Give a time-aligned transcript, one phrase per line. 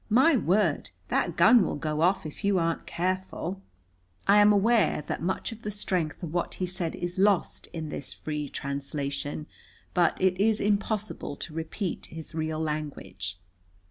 [0.09, 3.61] My word, that gun will go off if you aren't careful!"
[4.27, 7.89] I am aware that much of the strength of what he said is lost in
[7.89, 9.45] this free translation.
[9.93, 13.39] But it is impossible to repeat his real language.